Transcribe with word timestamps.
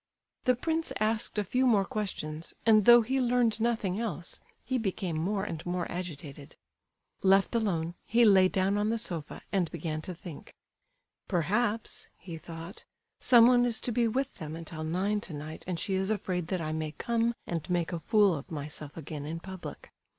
The 0.45 0.55
prince 0.55 0.91
asked 0.99 1.37
a 1.37 1.43
few 1.43 1.67
more 1.67 1.85
questions, 1.85 2.55
and 2.65 2.85
though 2.85 3.03
he 3.03 3.21
learned 3.21 3.61
nothing 3.61 3.99
else, 3.99 4.39
he 4.65 4.79
became 4.79 5.15
more 5.15 5.43
and 5.43 5.63
more 5.63 5.85
agitated. 5.91 6.55
Left 7.21 7.53
alone, 7.53 7.93
he 8.07 8.25
lay 8.25 8.47
down 8.47 8.79
on 8.79 8.89
the 8.89 8.97
sofa, 8.97 9.43
and 9.51 9.69
began 9.69 10.01
to 10.01 10.15
think. 10.15 10.55
"Perhaps," 11.27 12.09
he 12.17 12.39
thought, 12.39 12.83
"someone 13.19 13.63
is 13.63 13.79
to 13.81 13.91
be 13.91 14.07
with 14.07 14.33
them 14.37 14.55
until 14.55 14.83
nine 14.83 15.21
tonight 15.21 15.63
and 15.67 15.79
she 15.79 15.93
is 15.93 16.09
afraid 16.09 16.47
that 16.47 16.61
I 16.61 16.71
may 16.73 16.93
come 16.93 17.35
and 17.45 17.69
make 17.69 17.93
a 17.93 17.99
fool 17.99 18.33
of 18.33 18.49
myself 18.49 18.97
again, 18.97 19.27
in 19.27 19.39
public." 19.39 19.91